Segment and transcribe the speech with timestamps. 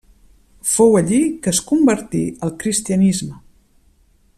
[0.69, 3.39] Fou allí que es convertí al cristianisme.